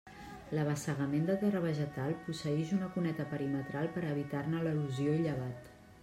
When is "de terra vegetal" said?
1.25-2.15